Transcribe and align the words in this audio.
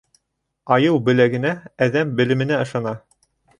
Айыу 0.77 0.97
беләгенә, 1.09 1.53
әҙәм 1.87 2.17
белеменә 2.23 2.61
ышана. 2.67 2.97